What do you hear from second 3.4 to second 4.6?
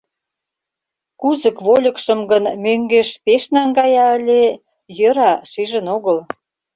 наҥгая ыле—